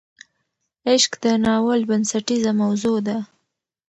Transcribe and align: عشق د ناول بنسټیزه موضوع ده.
عشق 0.91 1.11
د 1.23 1.25
ناول 1.43 1.81
بنسټیزه 1.89 2.51
موضوع 2.61 2.97
ده. 3.07 3.17